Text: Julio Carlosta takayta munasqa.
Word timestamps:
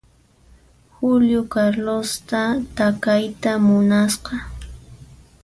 Julio 0.99 1.43
Carlosta 1.55 2.39
takayta 2.75 3.53
munasqa. 3.59 4.35